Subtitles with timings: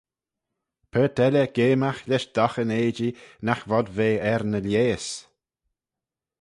[0.91, 3.13] Paart elley geamagh lesh doghan eajee
[3.45, 5.07] nagh vod ve er ny lheihys.